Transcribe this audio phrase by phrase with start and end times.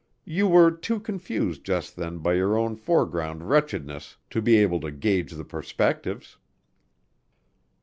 [0.25, 4.89] You were too confused just then by your own foreground wretchedness to be able to
[4.89, 6.37] gauge the perspectives."